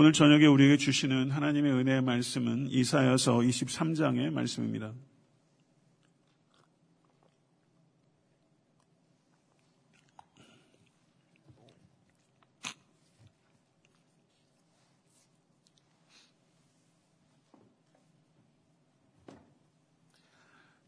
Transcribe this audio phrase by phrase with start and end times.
[0.00, 4.92] 오늘 저녁에 우리에게 주시는 하나님의 은혜의 말씀은 이사야서 23장의 말씀입니다.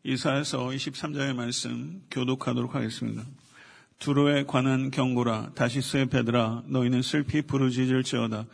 [0.05, 3.25] 이사야서 23장의 말씀 교독하도록 하겠습니다.
[3.99, 8.47] 두로에 관한 경고라 다시스의 베드라 너희는 슬피 부르짖을지어다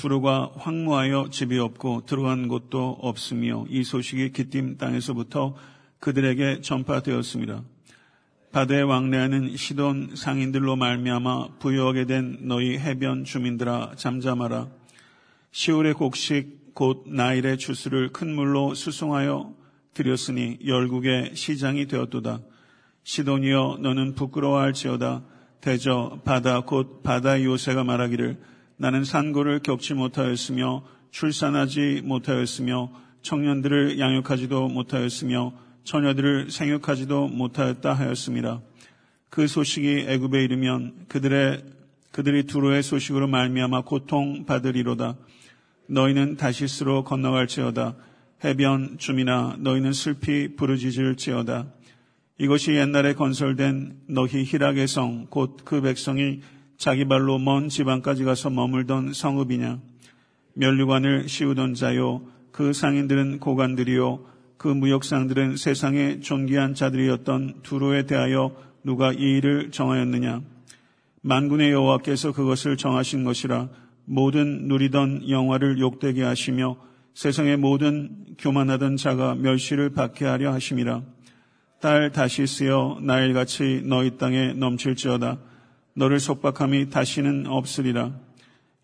[0.00, 5.54] 두로가 황무하여 집이 없고 들어간 곳도 없으며 이 소식이 기띔 땅에서부터
[5.98, 7.62] 그들에게 전파되었습니다.
[8.50, 14.68] 바다에 왕래하는 시돈 상인들로 말미암아 부유하게 된 너희 해변 주민들아 잠잠하라.
[15.50, 19.54] 시월의 곡식 곧 나일의 주스를 큰 물로 수송하여
[19.92, 22.40] 드렸으니 열국의 시장이 되었도다.
[23.04, 25.24] 시돈이여 너는 부끄러워할지어다.
[25.60, 28.38] 대저 바다 곧 바다의 요새가 말하기를
[28.80, 35.52] 나는 산고를 겪지 못하였으며 출산하지 못하였으며 청년들을 양육하지도 못하였으며
[35.84, 38.62] 처녀들을 생육하지도 못하였다 하였습니다.
[39.28, 41.62] 그 소식이 애굽에 이르면 그들의
[42.10, 45.14] 그들이 두로의 소식으로 말미암아 고통 받으리로다.
[45.86, 47.96] 너희는 다시스로 건너갈지어다.
[48.44, 51.66] 해변 주민아 너희는 슬피 부르짖을지어다.
[52.38, 56.40] 이것이 옛날에 건설된 너희 희락의 성 곧 그 백성이
[56.80, 59.80] 자기 발로 먼 지방까지 가서 머물던 성읍이냐
[60.54, 62.22] 멸류관을 씌우던 자요
[62.52, 64.24] 그 상인들은 고관들이요
[64.56, 70.40] 그 무역상들은 세상의 존귀한 자들이었던 두로에 대하여 누가 이 일을 정하였느냐
[71.20, 73.68] 만군의 여호와께서 그것을 정하신 것이라
[74.06, 76.78] 모든 누리던 영화를 욕되게 하시며
[77.12, 81.02] 세상의 모든 교만하던 자가 멸시를 받게 하려 하심이라.
[81.82, 85.49] 딸 다시 쓰여 나일같이 너희 땅에 넘칠지어다.
[85.94, 88.12] 너를 속박함이 다시는 없으리라.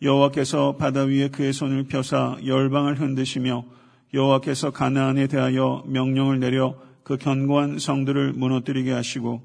[0.02, 3.64] 여호와께서 바다 위에 그의 손을 펴사 열방을 흔드시며
[4.12, 9.42] 여호와께서 가나안에 대하여 명령을 내려 그 견고한 성들을 무너뜨리게 하시고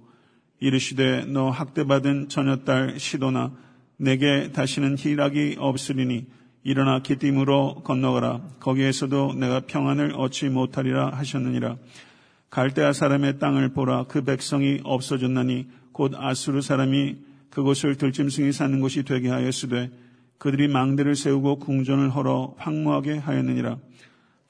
[0.60, 3.52] 이르시되 너 학대받은 처녀딸 시도나
[3.98, 6.26] 내게 다시는 희락이 없으리니
[6.64, 8.42] 일어나 기띔으로 건너가라.
[8.60, 11.78] 거기에서도 내가 평안을 얻지 못하리라 하셨느니라.
[12.50, 14.06] 갈대아 사람의 땅을 보라.
[14.08, 19.92] 그 백성이 없어졌나니 곧 아수르 사람이 그곳을 들짐승이 사는 곳이 되게 하였으되
[20.38, 23.78] 그들이 망대를 세우고 궁전을 헐어 황무하게 하였느니라.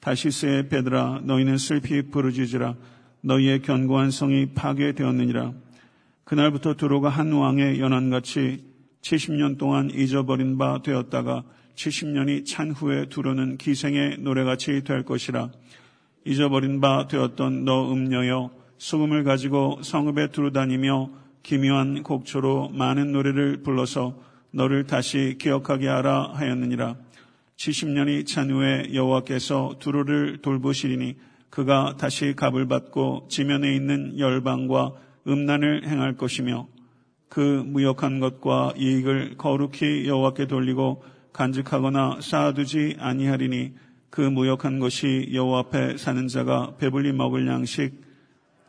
[0.00, 2.74] 다시스의 베드라 너희는 슬피 부르짖으라.
[3.20, 5.52] 너희의 견고한 성이 파괴되었느니라.
[6.24, 8.64] 그날부터 두로가 한 왕의 연한같이
[9.02, 15.50] 70년 동안 잊어버린 바 되었다가 70년이 찬 후에 두루는 기생의 노래같이 될 것이라
[16.24, 21.10] 잊어버린 바 되었던 너 음녀여 소금을 가지고 성읍에 두루 다니며
[21.42, 24.16] 기묘한 곡초로 많은 노래를 불러서
[24.52, 26.96] 너를 다시 기억하게 하라 하였느니라.
[27.56, 31.16] 70년이 찬 후에 여호와께서 두루를 돌보시리니
[31.50, 34.92] 그가 다시 값을 받고 지면에 있는 열방과
[35.26, 36.66] 음란을 행할 것이며
[37.28, 43.72] 그 무역한 것과 이익을 거룩히 여호와께 돌리고 간직하거나 쌓아두지 아니하리니
[44.10, 48.11] 그 무역한 것이 여호와 앞에 사는 자가 배불리 먹을 양식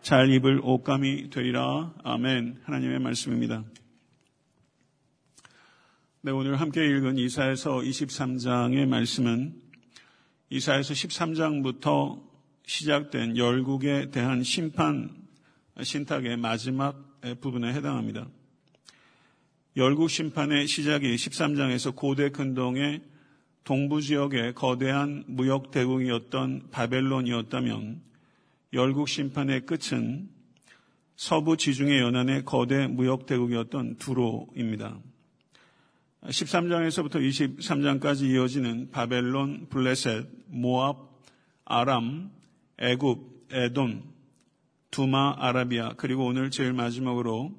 [0.04, 1.94] 잘 입을 옷감이 되리라.
[2.04, 2.60] 아멘.
[2.66, 3.64] 하나님의 말씀입니다.
[6.20, 9.56] 네, 오늘 함께 읽은 이사에서 23장의 말씀은
[10.50, 12.22] 이사에서 13장부터
[12.66, 15.10] 시작된 열국에 대한 심판
[15.82, 18.28] 신탁의 마지막 부분에 해당합니다.
[19.78, 23.02] 열국 심판의 시작이 13장에서 고대 근동의
[23.64, 28.13] 동부 지역의 거대한 무역 대국이었던 바벨론이었다면
[28.74, 30.30] 열국 심판의 끝은
[31.16, 35.00] 서부 지중해 연안의 거대 무역 대국이었던 두로입니다.
[36.24, 37.16] 13장에서부터
[37.60, 40.98] 23장까지 이어지는 바벨론, 블레셋, 모압,
[41.66, 42.32] 아람,
[42.80, 44.04] 애굽, 에돈,
[44.90, 47.52] 두마, 아라비아, 그리고 오늘 제일 마지막으로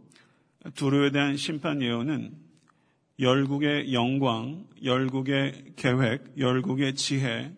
[0.74, 2.32] 두루에 대한 심판 예언은
[3.20, 7.52] 열국의 영광, 열국의 계획, 열국의 지혜,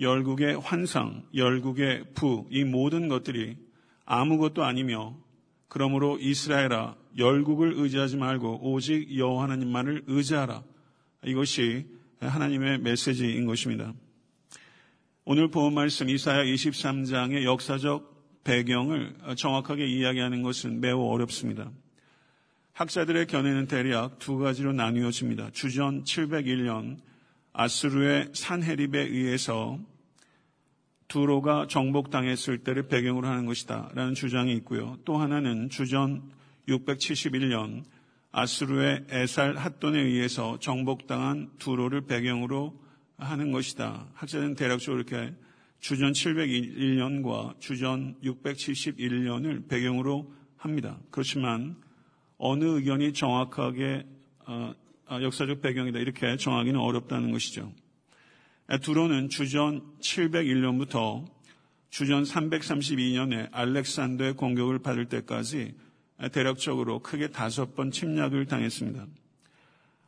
[0.00, 3.56] 열국의 환상, 열국의 부, 이 모든 것들이
[4.06, 5.16] 아무것도 아니며
[5.68, 10.62] 그러므로 이스라엘아 열국을 의지하지 말고 오직 여호와 하나님만을 의지하라.
[11.24, 11.86] 이것이
[12.20, 13.92] 하나님의 메시지인 것입니다.
[15.24, 21.70] 오늘 본 말씀 이사야 23장의 역사적 배경을 정확하게 이야기하는 것은 매우 어렵습니다.
[22.72, 25.50] 학자들의 견해는 대략 두 가지로 나뉘어집니다.
[25.52, 26.98] 주전 701년
[27.52, 29.78] 아스루의 산헤립에 의해서
[31.10, 33.90] 두로가 정복당했을 때를 배경으로 하는 것이다.
[33.94, 34.96] 라는 주장이 있고요.
[35.04, 36.22] 또 하나는 주전
[36.68, 37.82] 671년
[38.30, 42.80] 아수르의 에살 핫돈에 의해서 정복당한 두로를 배경으로
[43.18, 44.06] 하는 것이다.
[44.14, 45.34] 학자는 대략적으로 이렇게
[45.80, 51.00] 주전 701년과 주전 671년을 배경으로 합니다.
[51.10, 51.76] 그렇지만
[52.38, 54.06] 어느 의견이 정확하게
[54.46, 54.74] 어,
[55.08, 57.72] 어, 역사적 배경이다 이렇게 정하기는 어렵다는 것이죠.
[58.78, 61.24] 두로는 주전 701년부터
[61.90, 65.74] 주전 332년에 알렉산더의 공격을 받을 때까지
[66.32, 69.06] 대략적으로 크게 다섯 번 침략을 당했습니다.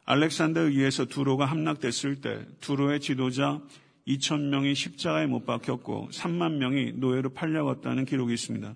[0.05, 3.61] 알렉산더에 의해서 두로가 함락됐을 때 두로의 지도자
[4.07, 8.75] 2천 명이 십자가에 못 박혔고 3만 명이 노예로 팔려갔다는 기록이 있습니다.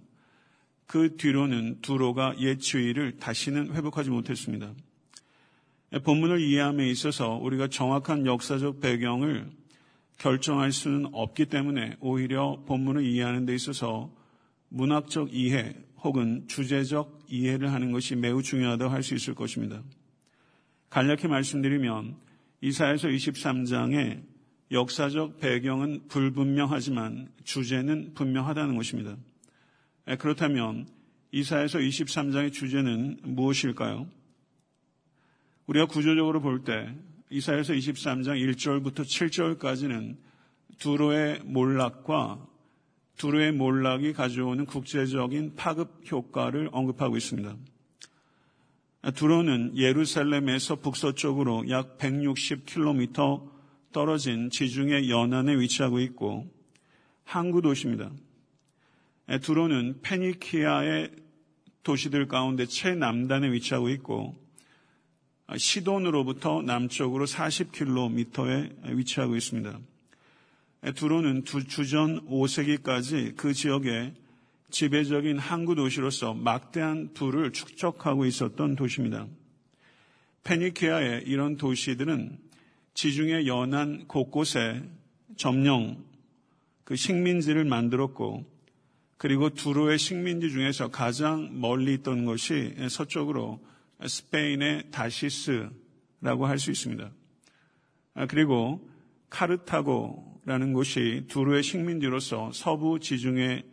[0.86, 4.72] 그 뒤로는 두로가 옛 지위를 다시는 회복하지 못했습니다.
[6.04, 9.50] 본문을 이해함에 있어서 우리가 정확한 역사적 배경을
[10.18, 14.10] 결정할 수는 없기 때문에 오히려 본문을 이해하는 데 있어서
[14.68, 19.82] 문학적 이해 혹은 주제적 이해를 하는 것이 매우 중요하다고 할 수 있을 것입니다.
[20.90, 22.16] 간략히 말씀드리면
[22.60, 24.22] 이사에서 23장의
[24.70, 29.16] 역사적 배경은 불분명하지만 주제는 분명하다는 것입니다.
[30.18, 30.88] 그렇다면
[31.32, 34.08] 이사에서 23장의 주제는 무엇일까요?
[35.66, 36.94] 우리가 구조적으로 볼 때
[37.30, 40.16] 이사에서 23장 1절부터 7절까지는
[40.78, 42.46] 두로의 몰락과
[43.16, 47.56] 두로의 몰락이 가져오는 국제적인 파급 효과를 언급하고 있습니다.
[49.14, 53.50] 두로는 예루살렘에서 북서쪽으로 약 160km
[53.92, 56.48] 떨어진 지중해 연안에 위치하고 있고
[57.24, 58.10] 항구 도시입니다.
[59.42, 61.10] 두로는 페니키아의
[61.82, 64.45] 도시들 가운데 최남단에 위치하고 있고
[65.54, 69.78] 시돈으로부터 남쪽으로 40km에 위치하고 있습니다.
[70.94, 74.12] 두로는 주전 5세기까지 그 지역에
[74.70, 79.26] 지배적인 항구 도시로서 막대한 부를 축적하고 있었던 도시입니다.
[80.44, 82.38] 페니키아의 이런 도시들은
[82.94, 84.82] 지중해 연안 곳곳에
[85.36, 86.04] 점령
[86.84, 88.44] 그 식민지를 만들었고
[89.18, 93.60] 그리고 두로의 식민지 중에서 가장 멀리 있던 것이 서쪽으로
[94.04, 97.10] 스페인의 다시스라고 할 수 있습니다.
[98.14, 98.88] 아, 그리고
[99.30, 103.64] 카르타고라는 곳이 두로의 식민지로서 서부 지중해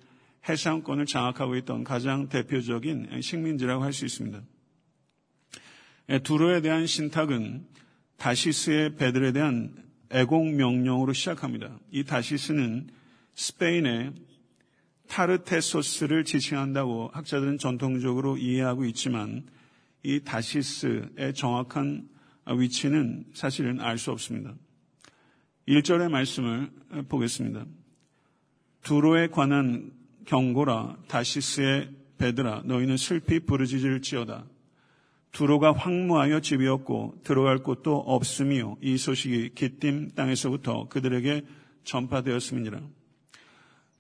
[0.48, 4.42] 해상권을 장악하고 있던 가장 대표적인 식민지라고 할 수 있습니다.
[6.10, 7.66] 예, 두로에 대한 신탁은
[8.18, 9.74] 다시스의 배들에 대한
[10.12, 11.80] 애공 명령으로 시작합니다.
[11.92, 12.90] 이 다시스는
[13.36, 14.14] 스페인의
[15.08, 19.46] 타르테소스를 지칭한다고 학자들은 전통적으로 이해하고 있지만
[20.04, 22.10] 이 다시스의 정확한
[22.46, 24.54] 위치는 사실은 알 수 없습니다.
[25.68, 26.70] 1절의 말씀을
[27.08, 27.66] 보겠습니다.
[28.84, 29.92] 두로에 관한
[30.26, 34.46] 경고라 다시스의 베드라 너희는 슬피 부르짖을지어다.
[35.32, 41.44] 두로가 황무하여 집이 없고 들어갈 곳도 없으며 이 소식이 기띔 땅에서부터 그들에게
[41.86, 42.82] 전파되었음이니라.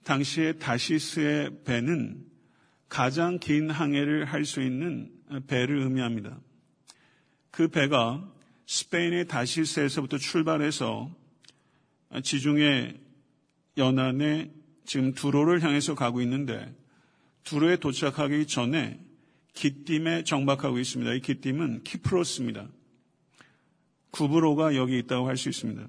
[0.03, 2.25] 당시에 다시스의 배는
[2.89, 5.09] 가장 긴 항해를 할 수 있는
[5.41, 6.39] 배를 의미합니다.
[7.51, 8.29] 그 배가
[8.65, 11.09] 스페인의 다시스에서부터 출발해서
[12.23, 12.95] 지중해
[13.77, 14.51] 연안에
[14.85, 16.73] 지금 두로를 향해서 가고 있는데
[17.43, 18.99] 두로에 도착하기 전에
[19.53, 21.13] 기띔에 정박하고 있습니다.
[21.13, 22.67] 이 기띔은 키프로스입니다.
[24.11, 25.87] 구브로가 여기 있다고 할 수 있습니다.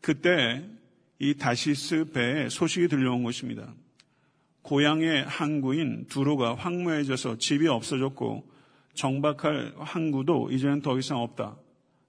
[0.00, 0.64] 그때
[1.18, 3.74] 이 다시스 배에 소식이 들려온 것입니다.
[4.62, 8.48] 고향의 항구인 두로가 황무해져서 집이 없어졌고
[8.94, 11.56] 정박할 항구도 이제는 더 이상 없다.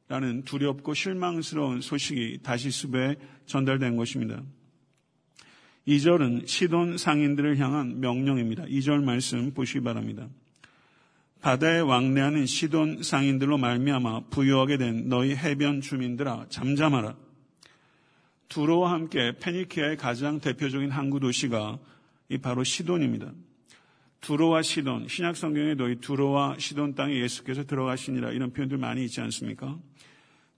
[0.07, 3.15] 라는 두렵고 실망스러운 소식이 다시스 배에
[3.45, 4.43] 전달된 것입니다.
[5.87, 8.65] 2절은 시돈 상인들을 향한 명령입니다.
[8.65, 10.27] 2절 말씀 보시기 바랍니다.
[11.39, 17.15] 바다에 왕래하는 시돈 상인들로 말미암아 부유하게 된 너희 해변 주민들아 잠잠하라.
[18.49, 21.79] 두로와 함께 페니키아의 가장 대표적인 항구 도시가
[22.31, 23.33] 이 바로 시돈입니다.
[24.21, 29.77] 두로와 시돈, 신약 성경에 너희 두로와 시돈 땅에 예수께서 들어가시니라 이런 표현들 많이 있지 않습니까?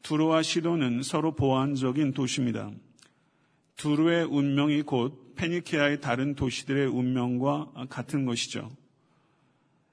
[0.04, 2.70] 두로와 시돈은 서로 보완적인 도시입니다.
[3.78, 8.70] 두로의 운명이 곧 페니키아의 다른 도시들의 운명과 같은 것이죠.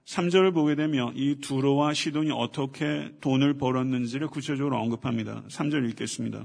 [0.05, 5.45] 3절을 보게 되면 이 두로와 시돈이 어떻게 돈을 벌었는지를 구체적으로 언급합니다.
[5.49, 6.45] 3절 읽겠습니다.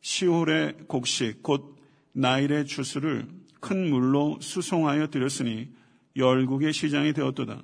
[0.00, 1.76] 시홀의 곡식 곧
[2.12, 3.28] 나일의 주스를
[3.62, 5.70] 큰 물로 수송하여 드렸으니
[6.16, 7.62] 열국의 시장이 되었도다.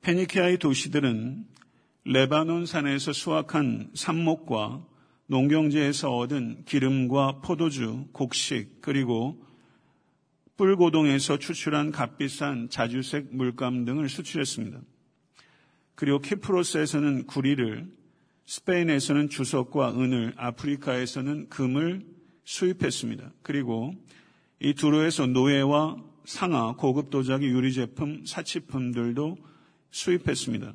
[0.00, 1.44] 페니키아의 도시들은
[2.04, 4.86] 레바논 산에서 수확한 삽목과
[5.26, 9.44] 농경지에서 얻은 기름과 포도주, 곡식, 그리고
[10.56, 14.80] 뿔고동에서 추출한 값비싼 자주색 물감 등을 수출했습니다.
[15.96, 17.90] 그리고 키프로스에서는 구리를,
[18.46, 22.06] 스페인에서는 주석과 은을, 아프리카에서는 금을
[22.44, 23.32] 수입했습니다.
[23.42, 23.94] 그리고
[24.64, 29.36] 이 두로에서 노예와 상하, 고급 도자기 유리 제품, 사치품들도
[29.90, 30.72] 수입했습니다.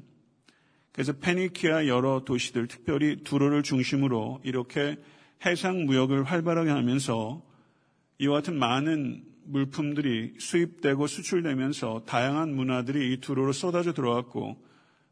[0.92, 4.98] 그래서 페니키아 여러 도시들, 특별히 두로를 중심으로 이렇게
[5.44, 7.42] 해상 무역을 활발하게 하면서
[8.20, 14.64] 이와 같은 많은 물품들이 수입되고 수출되면서 다양한 문화들이 이 두로로 쏟아져 들어왔고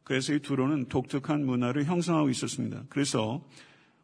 [0.04, 2.84] 그래서 이 두로는 독특한 문화를 형성하고 있었습니다.
[2.90, 3.44] 그래서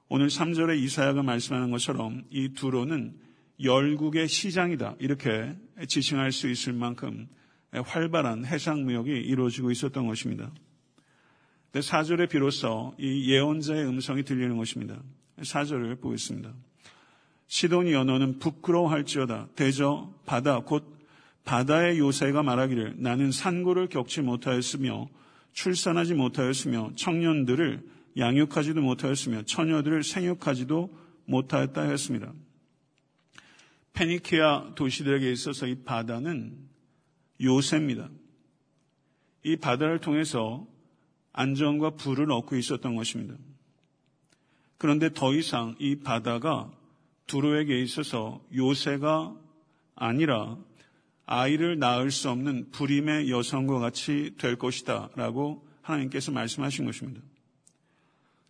[0.09, 3.21] 오늘 3절에 이사야가 말씀하는 것처럼 이 두로는
[3.63, 4.95] 열국의 시장이다.
[4.99, 5.55] 이렇게
[5.87, 7.27] 지칭할 수 있을 만큼
[7.71, 10.51] 활발한 해상 무역이 이루어지고 있었던 것입니다.
[11.71, 15.01] 4절에 비로소 이 예언자의 음성이 들리는 것입니다.
[15.39, 16.53] 4절을 보겠습니다.
[17.47, 19.49] 시돈이 언어는 부끄러워할지어다.
[19.55, 20.93] 대저 바다 곧
[21.45, 25.09] 바다의 요새가 말하기를 나는 산고를 겪지 못하였으며
[25.53, 27.83] 출산하지 못하였으며 청년들을
[28.17, 32.31] 양육하지도 못하였으며 처녀들을 생육하지도 못하였다 했습니다.
[33.93, 36.57] 페니키아 도시들에게 있어서 이 바다는
[37.41, 38.09] 요새입니다.
[39.43, 40.67] 이 바다를 통해서
[41.31, 43.35] 안전과 부를 얻고 있었던 것입니다.
[44.77, 46.71] 그런데 더 이상 이 바다가
[47.27, 49.35] 두로에게 있어서 요새가
[49.95, 50.57] 아니라
[51.25, 57.21] 아이를 낳을 수 없는 불임의 여성과 같이 될 것이다 라고 하나님께서 말씀하신 것입니다.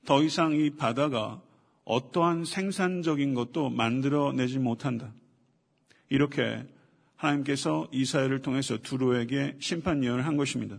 [0.06, 1.42] 더 이상 이 바다가
[1.86, 5.14] 어떠한 생산적인 것도 만들어내지 못한다.
[6.10, 6.66] 이렇게
[7.16, 10.78] 하나님께서 이사야를 통해서 두로에게 심판 예언을 한 것입니다.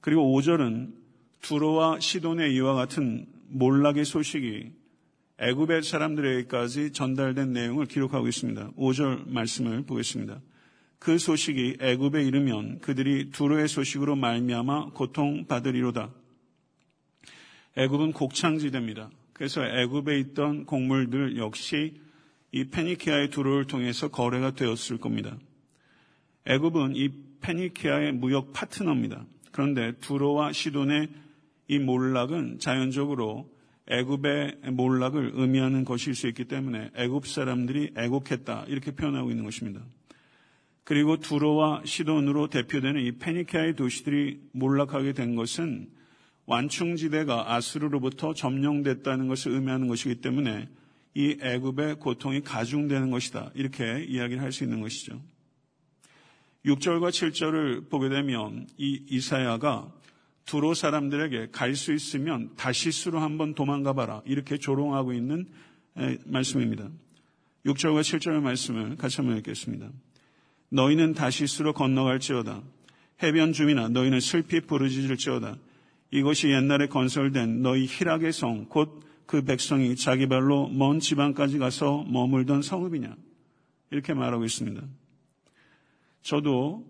[0.00, 0.94] 그리고 5절은
[1.40, 4.72] 두로와 시돈의 이와 같은 몰락의 소식이
[5.38, 8.72] 애굽의 사람들에게까지 전달된 내용을 기록하고 있습니다.
[8.72, 10.40] 5절 말씀을 보겠습니다.
[11.00, 16.12] 그 소식이 애굽에 이르면 그들이 두로의 소식으로 말미암아 고통 받으리로다.
[17.76, 19.10] 애굽은 곡창지대입니다.
[19.32, 22.00] 그래서 애굽에 있던 곡물들 역시
[22.52, 25.36] 이 페니키아의 두로를 통해서 거래가 되었을 겁니다.
[26.46, 29.24] 애굽은 이 페니키아의 무역 파트너입니다.
[29.50, 31.08] 그런데 두로와 시돈의
[31.68, 33.50] 이 몰락은 자연적으로
[33.88, 39.80] 애굽의 몰락을 의미하는 것일 수 있기 때문에 애굽 사람들이 애국했다 이렇게 표현하고 있는 것입니다.
[40.84, 45.88] 그리고 두로와 시돈으로 대표되는 이 페니키아의 도시들이 몰락하게 된 것은
[46.46, 50.68] 완충지대가 아수르로부터 점령됐다는 것을 의미하는 것이기 때문에
[51.14, 53.50] 이 애굽의 고통이 가중되는 것이다.
[53.54, 55.20] 이렇게 이야기를 할 수 있는 것이죠.
[56.64, 59.92] 6절과 7절을 보게 되면 이 이사야가
[60.44, 64.22] 두로 사람들에게 갈 수 있으면 다시스로 한번 도망가 봐라.
[64.24, 65.46] 이렇게 조롱하고 있는
[66.24, 66.88] 말씀입니다.
[67.66, 69.90] 6절과 7절의 말씀을 같이 한번 읽겠습니다.
[70.70, 72.62] 너희는 다시스로 건너갈지어다.
[73.22, 75.56] 해변 주민아 너희는 슬피 부르짖을지어다.
[76.10, 79.02] 이것이 옛날에 건설된 너희 희락의 성, 곧
[79.32, 83.16] 그 백성이 자기 발로 먼 지방까지 가서 머물던 성읍이냐.
[83.90, 84.86] 이렇게 말하고 있습니다.
[86.20, 86.86] 저도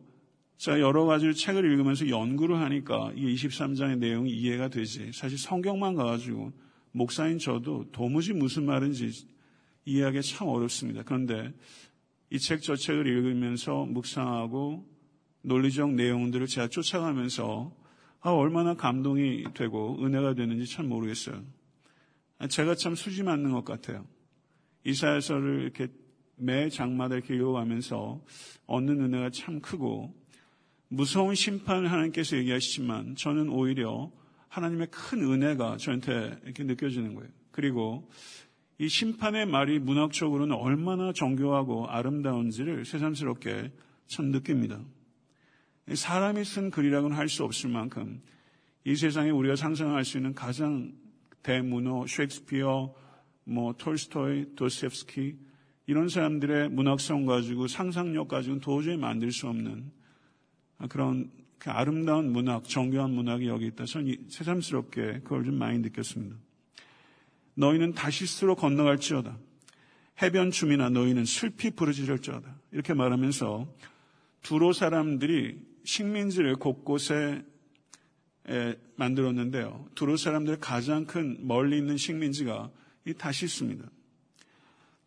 [0.56, 5.12] 제가 여러 가지 책을 읽으면서 연구를 하니까 이 23장의 내용이 이해가 되지.
[5.12, 6.50] 사실 성경만 가가지고
[6.90, 9.24] 목사인 저도 도무지 무슨 말인지
[9.84, 11.04] 이해하기 참 어렵습니다.
[11.04, 11.54] 그런데
[12.30, 14.84] 이 책 저 책을 읽으면서 묵상하고
[15.42, 17.72] 논리적 내용들을 제가 쫓아가면서
[18.20, 21.61] 아, 얼마나 감동이 되고 은혜가 되는지 참 모르겠어요.
[22.48, 24.06] 제가 참 수지 맞는 것 같아요.
[24.84, 25.88] 이사야서를 이렇게
[26.36, 28.20] 매 장마다 이렇게 읽어가면서
[28.66, 30.14] 얻는 은혜가 참 크고
[30.88, 34.10] 무서운 심판을 하나님께서 얘기하시지만 저는 오히려
[34.48, 37.30] 하나님의 큰 은혜가 저한테 이렇게 느껴지는 거예요.
[37.52, 38.10] 그리고
[38.78, 43.72] 이 심판의 말이 문학적으로는 얼마나 정교하고 아름다운지를 새삼스럽게
[44.08, 44.80] 참 느낍니다.
[45.92, 48.20] 사람이 쓴 글이라고는 할 수 없을 만큼
[48.84, 50.92] 이 세상에 우리가 상상할 수 있는 가장
[51.42, 52.94] 대문호, 셰익스피어,
[53.44, 55.36] 뭐 톨스토이, 도스옙스키
[55.86, 59.90] 이런 사람들의 문학성 가지고 상상력 가지고는 도저히 만들 수 없는
[60.88, 63.84] 그런 그 아름다운 문학, 정교한 문학이 여기 있다.
[63.84, 66.36] 저는 새삼스럽게 그걸 좀 많이 느꼈습니다.
[67.54, 69.38] 너희는 다시스로 건너갈지어다.
[70.22, 72.54] 해변 춤이나 너희는 슬피 부르짖을지어다.
[72.72, 73.66] 이렇게 말하면서
[74.42, 77.44] 두로 사람들이 식민지를 곳곳에
[78.96, 79.86] 만들었는데요.
[79.94, 82.70] 두로 사람들의 가장 큰 멀리 있는 식민지가
[83.06, 83.88] 이 다시스입니다.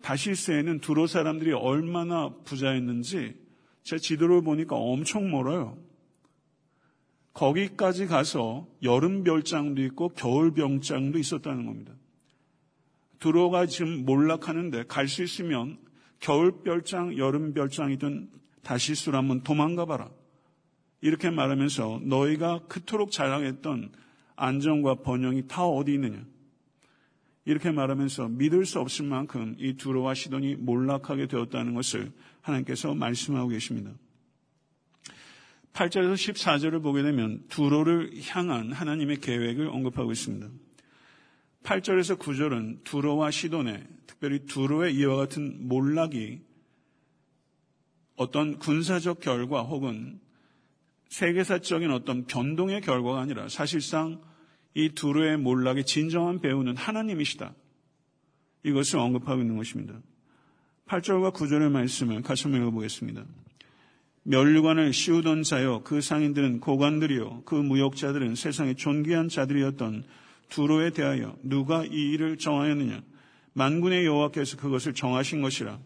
[0.02, 3.36] 다시스에는 두로 사람들이 얼마나 부자였는지
[3.84, 5.78] 제 지도를 보니까 엄청 멀어요.
[7.34, 11.94] 거기까지 가서 여름 별장도 있고 겨울 병장도 있었다는 겁니다.
[13.20, 15.78] 두로가 지금 몰락하는데 갈 수 있으면
[16.20, 18.30] 겨울 별장, 여름 별장이든
[18.64, 20.10] 다시스로 한번 도망가 봐라.
[21.02, 23.92] 이렇게 말하면서 너희가 그토록 자랑했던
[24.36, 26.26] 안정과 번영이 다 어디 있느냐?
[27.46, 32.12] 이렇게 말하면서 믿을 수 없을 만큼 이 두로와 시돈이 몰락하게 되었다는 것을
[32.42, 33.92] 하나님께서 말씀하고 계십니다.
[35.74, 40.50] 8절에서 14절을 보게 되면 두로를 향한 하나님의 계획을 언급하고 있습니다.
[41.64, 46.42] 8절에서 9절은 두로와 시돈의 특별히 두로의 이와 같은 몰락이
[48.16, 50.20] 어떤 군사적 결과 혹은
[51.10, 54.22] 세계사적인 어떤 변동의 결과가 아니라 사실상
[54.74, 57.54] 이 두루의 몰락의 진정한 배우는 하나님이시다.
[58.64, 59.94] 이것을 언급하고 있는 것입니다.
[60.88, 63.26] 8절과 9절의 말씀을 같이 한번 읽어보겠습니다.
[64.24, 70.04] 멸류관을 씌우던 자여 그 상인들은 고관들이요 그 무역자들은 세상의 존귀한 자들이었던
[70.50, 73.02] 두로에 대하여 누가 이 일을 정하였느냐
[73.54, 75.80] 만군의 여호와께서 그것을 정하신 것이라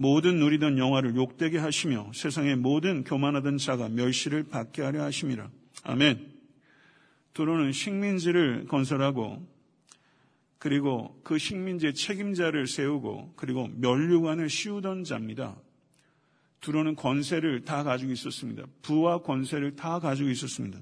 [0.00, 5.50] 모든 누리던 영화를 욕되게 하시며 세상의 모든 교만하던 자가 멸시를 받게 하려 하심이라
[5.82, 6.26] 아멘
[7.34, 9.46] 두로는 식민지를 건설하고
[10.58, 15.56] 그리고 그 식민지의 책임자를 세우고 그리고 멸류관을 씌우던 자입니다.
[16.62, 18.64] 두로는 권세를 다 가지고 있었습니다.
[18.80, 20.78] 부와 권세를 다 가지고 있었습니다.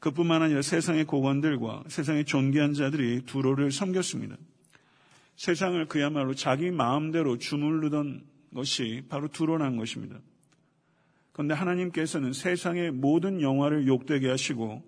[0.00, 4.36] 그뿐만 아니라 세상의 고관들과 세상의 존귀한 자들이 두로를 섬겼습니다.
[5.38, 10.18] 세상을 그야말로 자기 마음대로 주물르던 것이 바로 두로란 것입니다.
[11.30, 14.82] 그런데 하나님께서는 세상의 모든 영화를 욕되게 하시고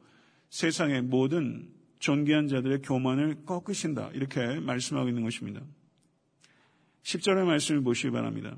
[0.49, 1.69] 세상의 모든
[2.01, 4.11] 존귀한 자들의 교만을 꺾으신다.
[4.13, 5.61] 이렇게 말씀하고 있는 것입니다.
[7.05, 8.57] 10절의 말씀을 보시기 바랍니다.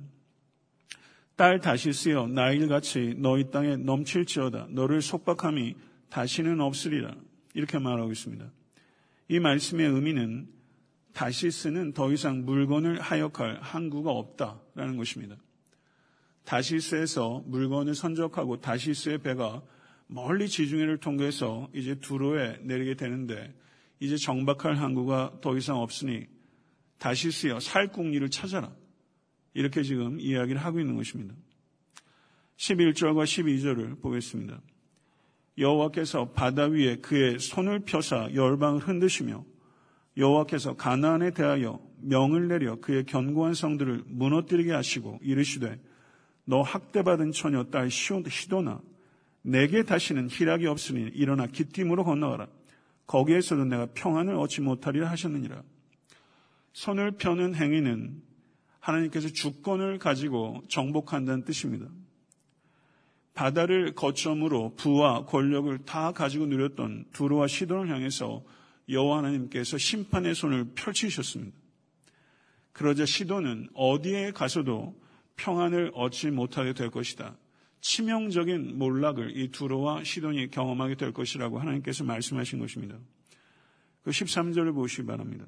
[1.37, 4.69] 딸 다시 쓰여 나일같이 너희 땅에 넘칠지어다.
[4.71, 5.75] 너를 속박함이
[6.09, 7.15] 다시는 없으리라.
[7.53, 8.51] 이렇게 말하고 있습니다.
[9.29, 10.62] 이 말씀의 의미는
[11.13, 15.37] 다시 쓰는 더 이상 물건을 하역할 항구가 없다라는 것입니다.
[16.45, 19.63] 다시스에서 물건을 선적하고 다시스의 배가
[20.07, 23.55] 멀리 지중해를 통해서 이제 두로에 내리게 되는데
[24.01, 26.27] 이제 정박할 항구가 더 이상 없으니
[26.99, 28.75] 다시 쓰여 살궁리를 찾아라.
[29.55, 31.35] 이렇게 지금 이야기를 하고 있는 것입니다.
[32.57, 34.61] 11절과 12절을 보겠습니다.
[35.59, 39.45] 여호와께서 바다 위에 그의 손을 펴사 열방을 흔드시며
[40.17, 45.81] 여호와께서 가나안에 대하여 명을 내려 그의 견고한 성들을 무너뜨리게 하시고 이르시되
[46.45, 48.81] 너 학대받은 처녀 딸 시도나
[49.43, 52.47] 내게 다시는 희락이 없으니 일어나 기띔으로 건너가라.
[53.07, 55.63] 거기에서도 내가 평안을 얻지 못하리라 하셨느니라.
[56.73, 58.23] 손을 펴는 행위는
[58.81, 61.87] 하나님께서 주권을 가지고 정복한다는 뜻입니다.
[63.35, 68.43] 바다를 거점으로 부와 권력을 다 가지고 누렸던 두루와 시돈을 향해서
[68.89, 71.57] 여호와 하나님께서 심판의 손을 펼치셨습니다.
[72.73, 75.01] 그러자 시돈은 어디에 가서도
[75.37, 77.37] 평안을 얻지 못하게 될 것이다.
[77.81, 82.97] 치명적인 몰락을 이 두로와 시돈이 경험하게 될 것이라고 하나님께서 말씀하신 것입니다.
[84.03, 85.47] 그 13절을 보시기 바랍니다.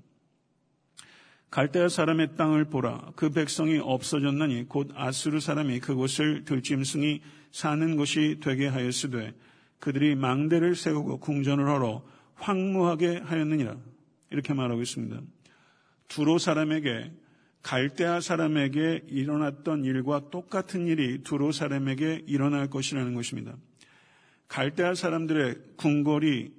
[1.50, 3.12] 갈대아 사람의 땅을 보라.
[3.14, 7.20] 그 백성이 없어졌나니 곧 아수르 사람이 그곳을 들짐승이
[7.52, 9.32] 사는 곳이 되게 하였으되
[9.78, 12.04] 그들이 망대를 세우고 궁전을 하러
[12.36, 13.76] 황무하게 하였느니라.
[14.30, 15.20] 이렇게 말하고 있습니다.
[16.08, 17.12] 두로 사람에게
[17.62, 23.56] 갈대아 사람에게 일어났던 일과 똑같은 일이 두로 사람에게 일어날 것이라는 것입니다.
[24.48, 26.52] 갈대아 사람들의 궁궐이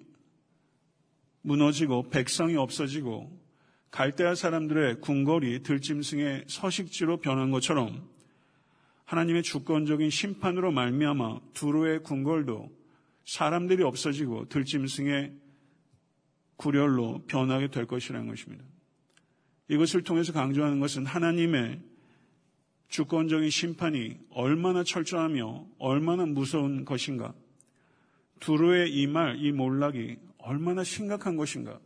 [1.42, 3.40] 무너지고 백성이 없어지고
[3.92, 8.10] 갈대아 사람들의 궁궐이 들짐승의 서식지로 변한 것처럼
[9.06, 12.72] 하나님의 주권적인 심판으로 말미암아 두로의 궁궐도
[13.26, 15.45] 사람들이 없어지고 들짐승의
[16.58, 18.64] 구렬로 변하게 될 것이라는 것입니다.
[19.68, 21.82] 이것을 통해서 강조하는 것은 하나님의
[22.88, 27.34] 주권적인 심판이 얼마나 철저하며 얼마나 무서운 것인가.
[28.40, 31.80] 두루의 이 말, 이 몰락이 얼마나 심각한 것인가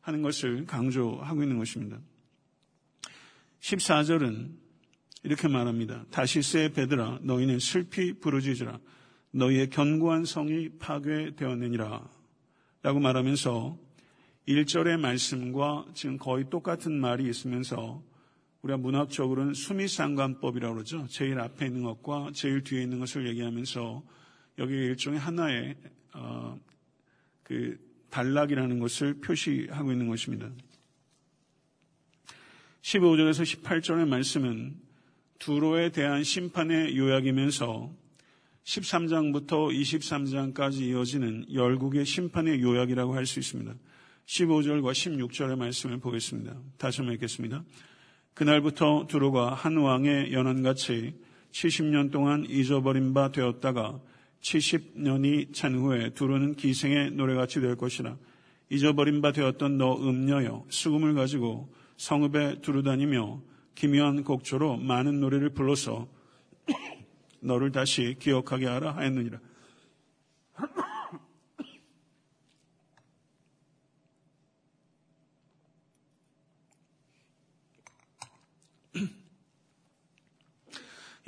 [0.00, 1.98] 하는 것을 강조하고 있는 것입니다.
[3.60, 4.50] 14절은
[5.24, 6.06] 이렇게 말합니다.
[6.10, 8.78] 다시스의 베드라 너희는 슬피 부르짖으라
[9.32, 12.08] 너희의 견고한 성이 파괴되었느니라
[12.82, 13.87] 라고 말하면서
[14.48, 18.02] 1절의 말씀과 지금 거의 똑같은 말이 있으면서
[18.62, 21.06] 우리가 문학적으로는 수미상관법이라고 그러죠.
[21.08, 24.02] 제일 앞에 있는 것과 제일 뒤에 있는 것을 얘기하면서
[24.58, 25.76] 여기 일종의 하나의
[26.14, 26.58] 어,
[27.42, 30.50] 그 단락이라는 것을 표시하고 있는 것입니다.
[32.80, 34.76] 15절에서 18절의 말씀은
[35.38, 37.94] 두로에 대한 심판의 요약이면서
[38.64, 43.74] 13장부터 23장까지 이어지는 열국의 심판의 요약이라고 할 수 있습니다.
[44.28, 46.54] 15절과 16절의 말씀을 보겠습니다.
[46.76, 47.64] 다시 한번 읽겠습니다.
[48.34, 51.14] 그날부터 두루가 한 왕의 연한같이
[51.50, 54.00] 70년 동안 잊어버린 바 되었다가
[54.42, 58.16] 70년이 찬 후에 두루는 기생의 노래같이 될 것이라
[58.68, 63.42] 잊어버린 바 되었던 너 음녀여 수금을 가지고 성읍에 두루다니며
[63.74, 66.06] 기묘한 곡조로 많은 노래를 불러서
[67.40, 69.40] 너를 다시 기억하게 하라 하였느니라.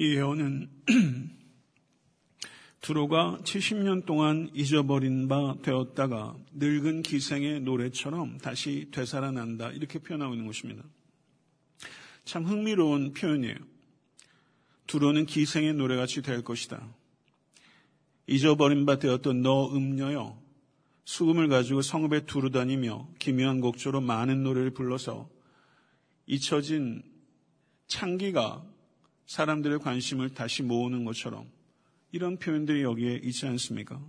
[0.00, 0.70] 이 예언은
[2.80, 9.72] 두로가 70년 동안 잊어버린 바 되었다가 늙은 기생의 노래처럼 다시 되살아난다.
[9.72, 10.82] 이렇게 표현하고 있는 것입니다.
[12.24, 13.56] 참 흥미로운 표현이에요.
[14.86, 16.82] 두로는 기생의 노래같이 될 것이다.
[18.26, 20.40] 잊어버린 바 되었던 너 음녀여
[21.04, 25.28] 수금을 가지고 성읍에 두루 다니며 기묘한 곡조로 많은 노래를 불러서
[26.24, 27.02] 잊혀진
[27.86, 28.69] 창기가
[29.30, 31.46] 사람들의 관심을 다시 모으는 것처럼
[32.10, 34.02] 이런 표현들이 여기에 있지 않습니까?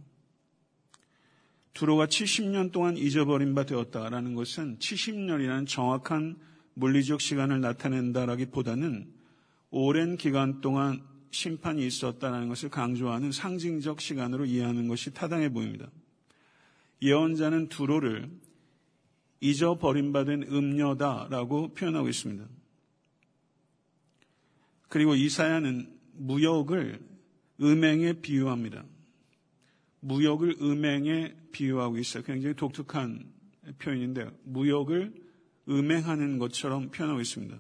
[1.74, 6.40] 두로가 70년 동안 잊어버린 바 되었다라는 것은 70년이라는 정확한
[6.74, 9.14] 물리적 시간을 나타낸다라기보다는
[9.70, 15.92] 오랜 기간 동안 심판이 있었다는 것을 강조하는 상징적 시간으로 이해하는 것이 타당해 보입니다.
[17.04, 18.28] 예언자는 두로를
[19.40, 22.61] 잊어버림받은 음녀다라고 표현하고 있습니다.
[24.92, 27.00] 그리고 이사야는 무역을
[27.62, 28.84] 음행에 비유합니다.
[30.02, 32.24] 무역을 음행에 비유하고 있어요.
[32.24, 33.32] 굉장히 독특한
[33.80, 34.34] 표현인데요.
[34.44, 35.14] 무역을
[35.70, 37.58] 음행하는 것처럼 표현하고 있습니다.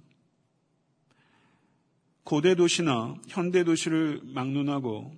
[2.26, 5.15] 고대 도시나 현대 도시를 막론하고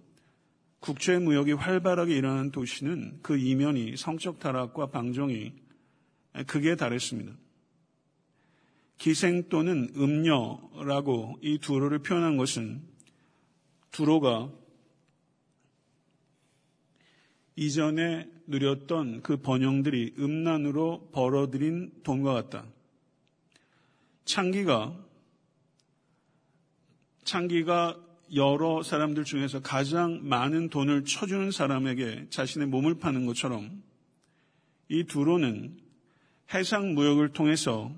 [0.81, 5.53] 국제 무역이 활발하게 일어나는 도시는 그 이면이 성적 타락과 방종이
[6.45, 7.33] 극에 달했습니다.
[8.97, 12.81] 기생 또는 음녀라고 이 두로를 표현한 것은
[13.91, 14.51] 두로가
[17.55, 22.65] 이전에 누렸던 그 번영들이 음란으로 벌어들인 돈과 같다.
[24.25, 24.97] 창기가
[27.23, 27.99] 창기가
[28.35, 33.83] 여러 사람들 중에서 가장 많은 돈을 쳐주는 사람에게 자신의 몸을 파는 것처럼
[34.89, 35.77] 이 두로는
[36.53, 37.93] 해상 무역을 통해서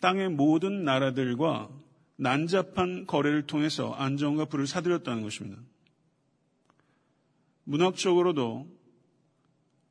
[0.00, 1.68] 땅의 모든 나라들과
[2.16, 5.60] 난잡한 거래를 통해서 안정과 부를 사들였다는 것입니다.
[7.64, 8.66] 문학적으로도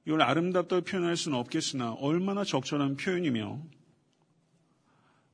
[0.05, 3.61] 이걸 아름답다고 표현할 수는 없겠으나 얼마나 적절한 표현이며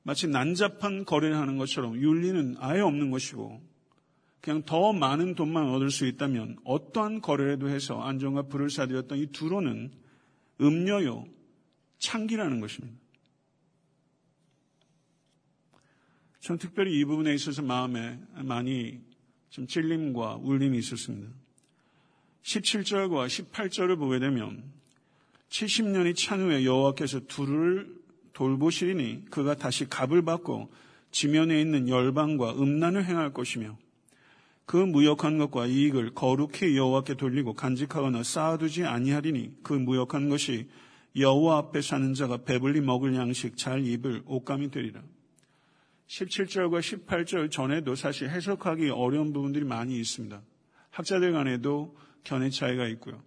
[0.03, 3.61] 마치 난잡한 거래를 하는 것처럼 윤리는 아예 없는 것이고
[4.41, 9.91] 그냥 더 많은 돈만 얻을 수 있다면 어떠한 거래라도 해서 안정과 불을 사들였던 이 두로는
[10.61, 11.25] 음녀요,
[11.97, 13.04] 창기라는 것입니다.
[16.45, 18.99] 전 특별히 이 부분에 있어서 마음에 많이
[19.49, 21.31] 좀 찔림과 울림이 있었습니다.
[22.43, 24.63] 17절과 18절을 보게 되면
[25.49, 27.91] 70년이 찬 후에 여호와께서 두를
[28.33, 30.71] 돌보시리니 그가 다시 갑을 받고
[31.09, 33.75] 지면에 있는 열방과 음란을 행할 것이며
[34.67, 40.69] 그 무역한 것과 이익을 거룩히 여호와께 돌리고 간직하거나 쌓아두지 아니하리니 그 무역한 것이
[41.17, 45.01] 여호와 앞에 사는 자가 배불리 먹을 양식 잘 입을 옷감이 되리라.
[46.07, 50.41] 17절과 18절 전에도 사실 해석하기 어려운 부분들이 많이 있습니다.
[50.91, 53.23] 학자들 간에도 견해 차이가 있고요.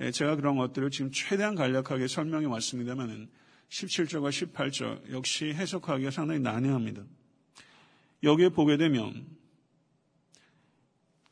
[0.00, 3.28] 예, 제가 그런 것들을 지금 최대한 간략하게 설명해 왔습니다만은
[3.68, 7.04] 17절과 18절 역시 해석하기가 상당히 난해합니다.
[8.22, 9.26] 여기에 보게 되면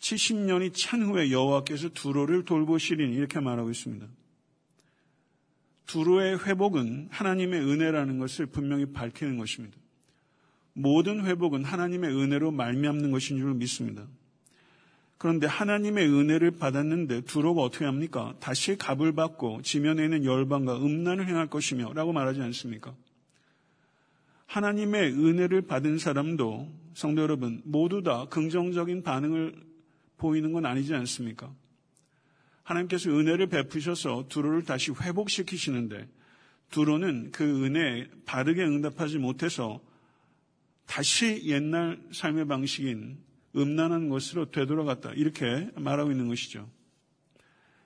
[0.01, 4.07] 70년이 찬 후에 여호와께서 두로를 돌보시리니 이렇게 말하고 있습니다.
[5.87, 9.79] 두로의 회복은 하나님의 은혜라는 것을 분명히 밝히는 것입니다.
[10.79, 14.07] 모든 회복은 하나님의 은혜로 말미암는 것인 줄 믿습니다.
[15.17, 18.35] 그런데 하나님의 은혜를 받았는데 두로가 어떻게 합니까?
[18.41, 22.95] 다시 값을 받고 지면에 있는 열방과 음란을 행할 것이며 라고 말하지 않습니까?
[24.45, 29.55] 하나님의 은혜를 받은 사람도 성도 여러분 모두 다 긍정적인 반응을
[30.19, 31.51] 보이는 건 아니지 않습니까?
[32.65, 36.07] 하나님께서 은혜를 베푸셔서 두로를 다시 회복시키시는데
[36.71, 39.81] 두로는 그 은혜에 바르게 응답하지 못해서
[40.87, 43.19] 다시 옛날 삶의 방식인
[43.55, 45.13] 음란한 것으로 되돌아갔다.
[45.15, 46.69] 이렇게 말하고 있는 것이죠.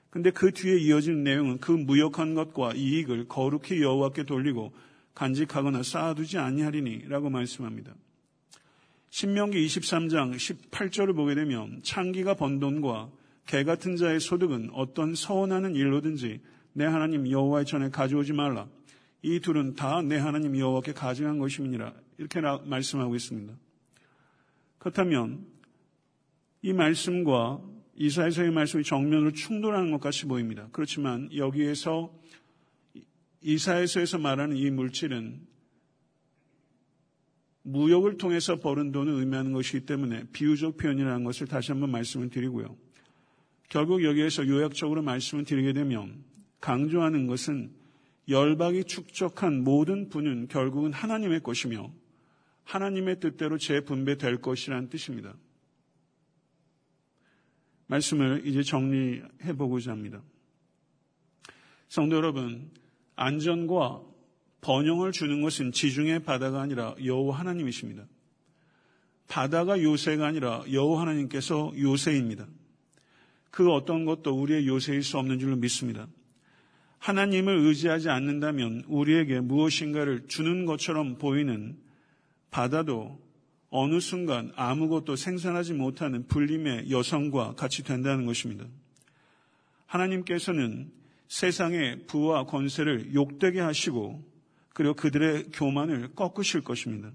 [0.09, 4.73] 근데 그 뒤에 이어지는 내용은 그 무역한 것과 이익을 거룩히 여호와께 돌리고
[5.15, 7.93] 간직하거나 쌓아두지 아니하리니라고 말씀합니다.
[9.09, 13.09] 신명기 23장 18절을 보게 되면 창기가 번 돈과
[13.45, 16.41] 개 같은 자의 소득은 어떤 서원하는 일로든지
[16.73, 18.67] 내 하나님 여호와의 전에 가져오지 말라.
[19.21, 21.93] 이 둘은 다 내 하나님 여호와께 가져간 것임이니라.
[22.21, 23.51] 이렇게 말씀하고 있습니다.
[24.77, 25.43] 그렇다면
[26.61, 27.61] 이 말씀과
[27.95, 30.69] 이사에서의 말씀이 정면으로 충돌하는 것 같이 보입니다.
[30.71, 32.13] 그렇지만 여기에서
[33.41, 35.47] 이사에서에서 말하는 이 물질은
[37.63, 42.77] 무역을 통해서 벌은 돈을 의미하는 것이기 때문에 비유적 표현이라는 것을 다시 한번 말씀을 드리고요.
[43.69, 46.23] 결국 여기에서 요약적으로 말씀을 드리게 되면
[46.59, 47.71] 강조하는 것은
[48.27, 51.91] 열박이 축적한 모든 분은 결국은 하나님의 것이며
[52.63, 55.35] 하나님의 뜻대로 재분배될 것이라는 뜻입니다.
[57.87, 60.21] 말씀을 이제 정리해 보고자 합니다.
[61.89, 62.71] 성도 여러분,
[63.15, 64.01] 안전과
[64.61, 68.05] 번영을 주는 것은 지중해 바다가 아니라 여호와 하나님이십니다.
[69.27, 72.47] 바다가 요새가 아니라 여호와 하나님께서 요새입니다.
[73.49, 76.07] 그 어떤 것도 우리의 요새일 수 없는 줄로 믿습니다.
[76.99, 81.77] 하나님을 의지하지 않는다면 우리에게 무엇인가를 주는 것처럼 보이는
[82.51, 83.19] 바다도
[83.69, 88.65] 어느 순간 아무것도 생산하지 못하는 불림의 여성과 같이 된다는 것입니다.
[89.85, 90.91] 하나님께서는
[91.29, 94.29] 세상의 부와 권세를 욕되게 하시고
[94.73, 97.11] 그리고 그들의 교만을 꺾으실 것입니다.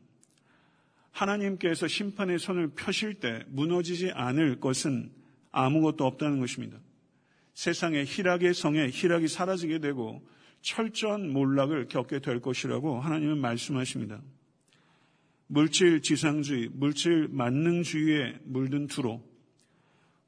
[1.11, 5.11] 하나님께서 심판의 손을 펴실 때 무너지지 않을 것은
[5.53, 6.79] 아무것도 없다는 것입니다.
[7.55, 10.27] 세상의 희락의 성에 희락이 사라지게 되고
[10.61, 14.21] 철저한 몰락을 겪게 될 것이라고 하나님은 말씀하십니다.
[15.49, 19.23] 물질 지상주의, 물질 만능주의에 물든 투로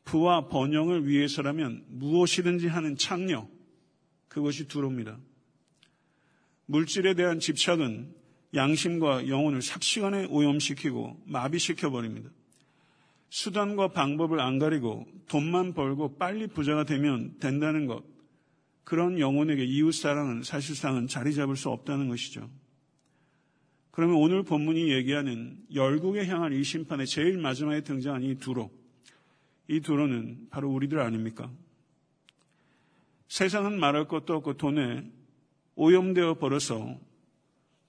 [0.04, 3.48] 부와 번영을 위해서라면 무엇이든지 하는 창녀,
[4.28, 5.18] 그것이 두로입니다.
[6.66, 8.14] 물질에 대한 집착은
[8.54, 12.30] 양심과 영혼을 삽시간에 오염시키고 마비시켜버립니다.
[13.30, 18.02] 수단과 방법을 안 가리고 돈만 벌고 빨리 부자가 되면 된다는 것,
[18.84, 22.48] 그런 영혼에게 이웃사랑은 사실상은 자리 잡을 수 없다는 것이죠.
[23.98, 28.70] 그러면 오늘 본문이 얘기하는 열국에 향한 이 심판의 제일 마지막에 등장한 이 두로,
[29.66, 31.50] 이 두로는 바로 우리들 아닙니까?
[33.26, 35.04] 세상은 말할 것도 없고 돈에
[35.74, 36.96] 오염되어 버려서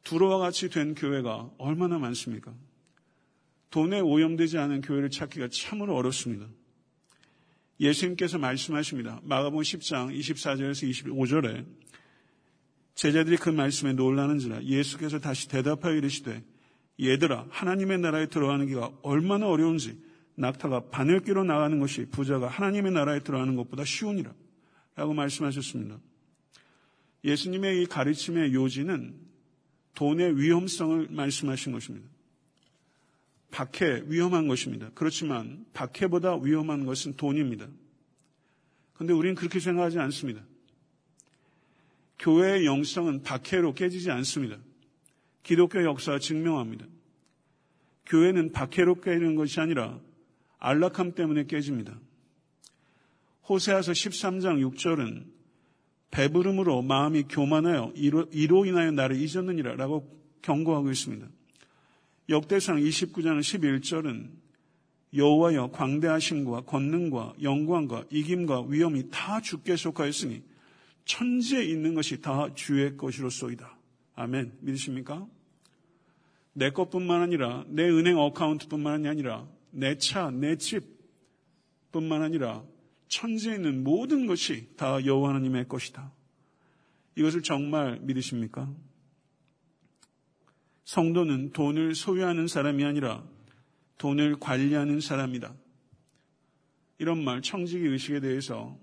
[0.03, 2.55] 두로와 같이 된 교회가 얼마나 많습니까?
[3.69, 6.47] 돈에 오염되지 않은 교회를 찾기가 참으로 어렵습니다.
[7.79, 9.21] 예수님께서 말씀하십니다.
[9.25, 11.67] 마가복음 10장 24절에서 25절에
[12.99, 16.43] 제자들이 그 말씀에 놀라는지라 예수께서 다시 대답하여 이르시되
[16.99, 19.97] 얘들아 하나님의 나라에 들어가는 기가 얼마나 어려운지
[20.35, 24.33] 낙타가 바늘기로 나가는 것이 부자가 하나님의 나라에 들어가는 것보다 쉬우니라
[24.97, 25.97] 라고 말씀하셨습니다.
[27.23, 29.15] 예수님의 이 가르침의 요지는
[29.95, 32.09] 돈의 위험성을 말씀하신 것입니다.
[33.49, 34.91] 박해 위험한 것입니다.
[34.93, 37.65] 그렇지만 박해보다 위험한 것은 돈입니다.
[38.91, 40.41] 그런데 우리는 그렇게 생각하지 않습니다.
[42.19, 44.57] 교회의 영성은 박해로 깨지지 않습니다.
[45.43, 46.85] 기독교 역사가 증명합니다.
[48.05, 49.99] 교회는 박해로 깨지는 것이 아니라
[50.59, 51.97] 안락함 때문에 깨집니다.
[53.47, 55.25] 호세아서 13장 6절은
[56.11, 60.09] 배부름으로 마음이 교만하여 이로, 이로 인하여 나를 잊었느니라 라고
[60.41, 61.27] 경고하고 있습니다.
[62.29, 64.29] 역대상 29장 11절은
[65.15, 70.43] 여호와여 광대하심과 권능과 영광과 이김과 위엄이 다 주께 속하였으니
[71.09, 73.75] 천지에 있는 것이 다 주의 것이로소이다.
[74.13, 74.59] 아멘.
[74.61, 75.27] 믿으십니까?
[76.53, 82.63] 내 것뿐만 아니라 내 은행 어카운트뿐만 아니라 내 차, 내 집뿐만 아니라
[83.07, 86.13] 천지에 있는 모든 것이 다 여호와 하나님의 것이다.
[87.15, 88.71] 이것을 정말 믿으십니까?
[90.85, 93.23] 성도는 돈을 소유하는 사람이 아니라
[93.97, 95.55] 돈을 관리하는 사람이다.
[96.99, 98.77] 이런 말, 청지기 의식에 대해서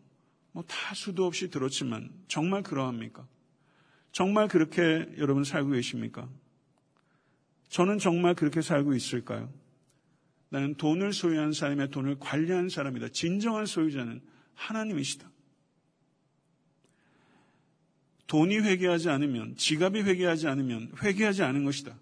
[0.57, 3.27] 뭐다 수도 없이 들었지만 정말 그러합니까?
[4.11, 6.29] 정말 그렇게 여러분 살고 계십니까?
[7.69, 9.53] 저는 정말 그렇게 살고 있을까요?
[10.49, 13.09] 나는 돈을 소유한 사람의 돈을 관리하는 사람이다.
[13.09, 14.23] 진정한 소유자는
[14.55, 15.31] 하나님이시다.
[18.27, 21.95] 돈이 회개하지 않으면, 지갑이 회개하지 않으면 회개하지 않은 것이다.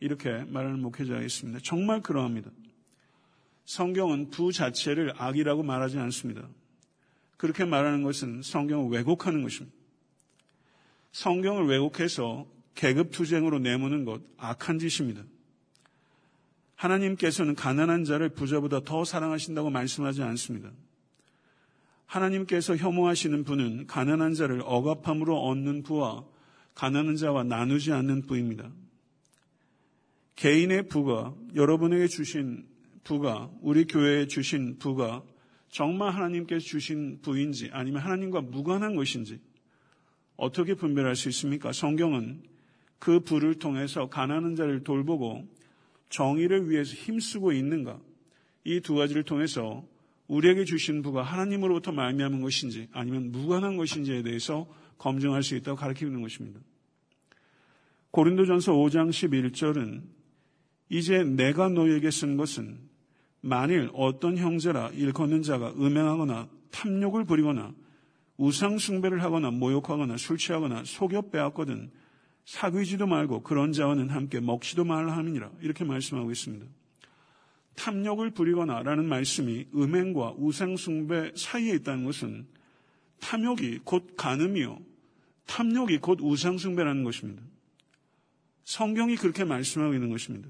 [0.00, 1.60] 이렇게 말하는 목회자가 있습니다.
[1.62, 2.50] 정말 그러합니다.
[3.64, 6.46] 성경은 부 자체를 악이라고 말하지 않습니다.
[7.38, 9.74] 그렇게 말하는 것은 성경을 왜곡하는 것입니다.
[11.12, 15.22] 성경을 왜곡해서 계급 투쟁으로 내모는 것 악한 짓입니다.
[16.74, 20.70] 하나님께서는 가난한 자를 부자보다 더 사랑하신다고 말씀하지 않습니다.
[22.06, 26.24] 하나님께서 혐오하시는 분은 가난한 자를 억압함으로 얻는 부와
[26.74, 28.70] 가난한 자와 나누지 않는 부입니다.
[30.36, 32.66] 개인의 부가 여러분에게 주신
[33.02, 35.22] 부가 우리 교회에 주신 부가
[35.70, 39.40] 정말 하나님께서 주신 부인지 아니면 하나님과 무관한 것인지
[40.36, 41.72] 어떻게 분별할 수 있습니까?
[41.72, 42.42] 성경은
[42.98, 45.46] 그 부를 통해서 가난한 자를 돌보고
[46.10, 48.00] 정의를 위해서 힘쓰고 있는가
[48.64, 49.86] 이 두 가지를 통해서
[50.26, 54.66] 우리에게 주신 부가 하나님으로부터 말미암은 것인지 아니면 무관한 것인지에 대해서
[54.98, 56.60] 검증할 수 있다고 가르치는 것입니다.
[58.10, 60.02] 고린도전서 5장 11절은
[60.90, 62.78] 이제 내가 너에게 쓴 것은
[63.40, 67.72] 만일 어떤 형제라 일컫는 자가 음행하거나 탐욕을 부리거나
[68.36, 71.90] 우상 숭배를 하거나 모욕하거나 술 취하거나 속여 빼앗거든
[72.44, 76.66] 사귀지도 말고 그런 자와는 함께 먹지도 말라 함이니라 이렇게 말씀하고 있습니다.
[77.74, 82.46] 탐욕을 부리거나 라는 말씀이 음행과 우상 숭배 사이에 있다는 것은
[83.20, 84.78] 탐욕이 곧 간음이요
[85.46, 87.42] 탐욕이 곧 우상 숭배라는 것입니다.
[88.64, 90.48] 성경이 그렇게 말씀하고 있는 것입니다.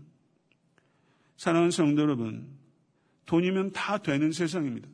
[1.37, 2.58] 사랑하는 성도 여러분,
[3.28, 4.88] 돈이면 다 되는 세상입니다.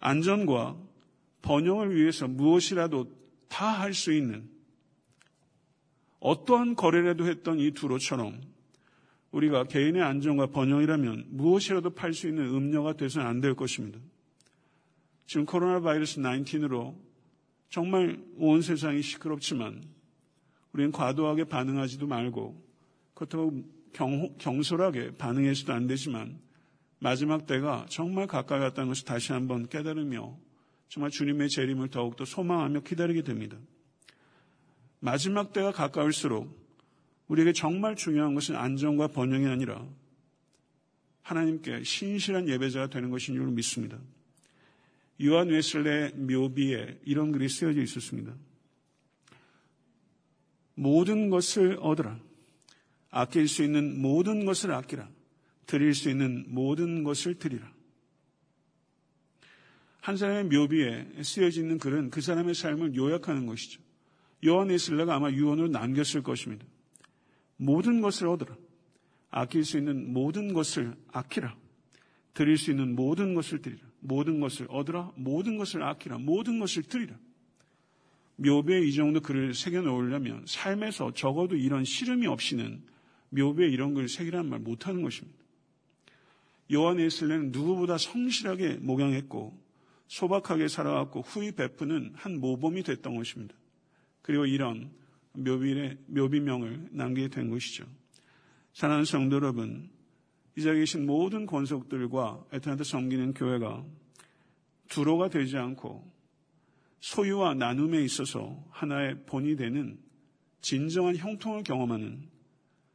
[0.00, 0.76] 안전과
[1.40, 3.10] 번영을 위해서 무엇이라도
[3.48, 4.46] 다 할 수 있는
[6.20, 8.40] 어떠한 거래라도 했던 이 두로처럼
[9.30, 13.98] 우리가 개인의 안전과 번영이라면 무엇이라도 팔 수 있는 음료가 돼서는 안 될 것입니다.
[15.26, 16.94] 지금 코로나 바이러스 19으로
[17.70, 19.84] 정말 온 세상이 시끄럽지만
[20.72, 22.62] 우리는 과도하게 반응하지도 말고
[23.14, 26.46] 그렇다고 경, 경솔하게 반응해서도 안 되지만
[26.98, 30.36] 마지막 때가 정말 가까이 왔다는 것을 다시 한번 깨달으며
[30.88, 33.56] 정말 주님의 재림을 더욱더 소망하며 기다리게 됩니다.
[35.00, 36.56] 마지막 때가 가까울수록
[37.28, 39.86] 우리에게 정말 중요한 것은 안정과 번영이 아니라
[41.22, 43.98] 하나님께 신실한 예배자가 되는 것인 줄 믿습니다.
[45.22, 48.34] 요한 웨슬레 묘비에 이런 글이 쓰여져 있었습니다.
[50.74, 52.18] 모든 것을 얻으라.
[53.10, 55.08] 아낄 수 있는 모든 것을 아끼라.
[55.68, 57.70] 드릴 수 있는 모든 것을 드리라.
[60.00, 63.80] 한 사람의 묘비에 쓰여져 있는 글은 그 사람의 삶을 요약하는 것이죠.
[64.46, 66.64] 요한 에슬레가 아마 유언으로 남겼을 것입니다.
[67.58, 68.56] 모든 것을 얻으라.
[69.30, 71.54] 아낄 수 있는 모든 것을 아끼라.
[72.32, 73.82] 드릴 수 있는 모든 것을 드리라.
[74.00, 75.12] 모든 것을 얻으라.
[75.16, 76.16] 모든 것을 아끼라.
[76.16, 77.14] 모든 것을 드리라.
[78.36, 82.82] 묘비에 이 정도 글을 새겨 놓으려면 삶에서 적어도 이런 시름이 없이는
[83.30, 85.38] 묘비에 이런 글을 새기라는 말 못하는 것입니다.
[86.72, 89.58] 요한 에슬레는 누구보다 성실하게 목양했고
[90.08, 93.54] 소박하게 살아왔고 후이 베푸는 한 모범이 됐던 것입니다.
[94.22, 94.90] 그리고 이런
[95.32, 97.84] 묘비의, 묘비명을 남기게 된 것이죠.
[98.72, 99.90] 사랑하는 성도 여러분,
[100.56, 103.84] 이 자리에 계신 모든 권속들과 에트나드 섬기는 교회가
[104.88, 106.04] 두로가 되지 않고
[107.00, 109.98] 소유와 나눔에 있어서 하나의 본이 되는
[110.60, 112.28] 진정한 형통을 경험하는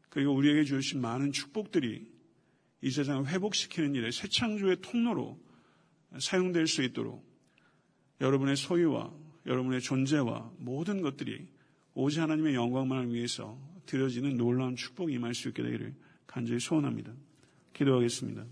[0.10, 2.13] 그리고 우리에게 주신 많은 축복들이
[2.84, 5.40] 이 세상을 회복시키는 일에 새 창조의 통로로
[6.20, 7.26] 사용될 수 있도록
[8.20, 9.10] 여러분의 소유와
[9.46, 11.48] 여러분의 존재와 모든 것들이
[11.94, 15.96] 오직 하나님의 영광만을 위해서 드려지는 놀라운 축복이 임할 수 있게 되기를
[16.28, 17.14] 간절히 소원합니다.
[17.72, 18.46] 기도하겠습니다.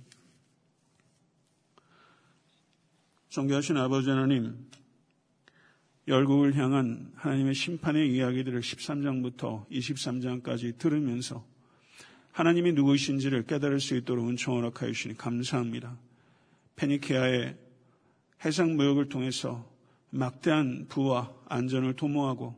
[3.27, 4.65] 존귀하신 아버지 하나님,
[6.07, 11.50] 열국을 향한 하나님의 심판의 이야기들을 13장부터 23장까지 들으면서
[12.31, 15.97] 하나님이 누구이신지를 깨달을 수 있도록 은총 허락하여 주시니 감사합니다.
[16.77, 17.57] 페니케아의
[18.45, 19.69] 해상 무역을 통해서
[20.09, 22.55] 막대한 부와 안전을 도모하고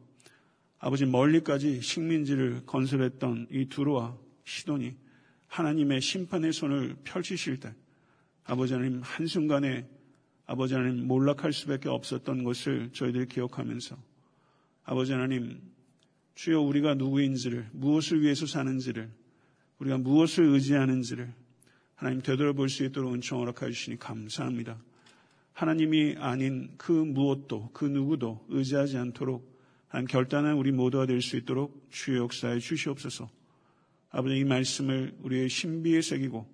[0.80, 4.96] 아버지 멀리까지 식민지를 건설했던 이 두루와 시돈이
[5.48, 7.74] 하나님의 심판의 손을 펼치실 때
[8.44, 9.88] 아버지 하나님 한순간에
[10.46, 13.98] 아버지 하나님 몰락할 수밖에 없었던 것을 저희들이 기억하면서
[14.84, 15.62] 아버지 하나님
[16.36, 19.10] 주여 우리가 누구인지를 무엇을 위해서 사는지를
[19.84, 21.34] 우리가 무엇을 의지하는지를
[21.96, 24.78] 하나님 되돌아볼 수 있도록 은총 허락해 주시니 감사합니다.
[25.52, 29.54] 하나님이 아닌 그 무엇도 그 누구도 의지하지 않도록
[29.88, 33.30] 한 결단한 우리 모두가 될 수 있도록 주의 역사에 주시옵소서.
[34.10, 36.48] 아버지 이 말씀을 우리의 신비에 새기고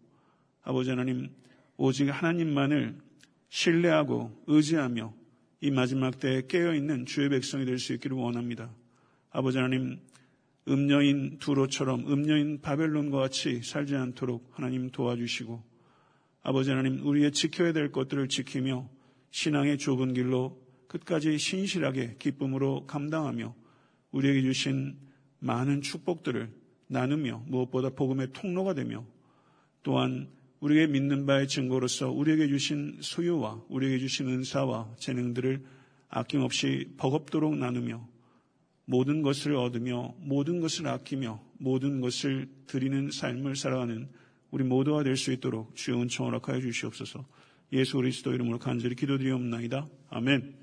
[0.63, 1.29] 아버지 하나님
[1.77, 2.97] 오직 하나님만을
[3.49, 5.13] 신뢰하고 의지하며
[5.61, 8.69] 이 마지막 때에 깨어있는 주의 백성이 될 수 있기를 원합니다.
[9.29, 9.99] 아버지 하나님
[10.69, 15.63] 음녀인 두로처럼 음녀인 바벨론과 같이 살지 않도록 하나님 도와주시고
[16.43, 18.89] 아버지 하나님 우리의 지켜야 될 것들을 지키며
[19.31, 23.55] 신앙의 좁은 길로 끝까지 신실하게 기쁨으로 감당하며
[24.11, 24.97] 우리에게 주신
[25.39, 26.51] 많은 축복들을
[26.87, 29.05] 나누며 무엇보다 복음의 통로가 되며
[29.83, 30.29] 또한
[30.59, 35.63] 우리에게 믿는 바의 증거로서 우리에게 주신 소유와 우리에게 주신 은사와 재능들을
[36.09, 38.05] 아낌없이 버겁도록 나누며
[38.89, 44.09] 모든 것을 얻으며 모든 것을 아끼며 모든 것을 드리는 삶을 살아가는
[44.49, 47.23] 우리 모두가 될 수 있도록 주여 은총 허락하여 주시옵소서
[47.71, 49.87] 예수 그리스도 이름으로 간절히 기도드리옵나이다.
[50.09, 50.58] 아멘.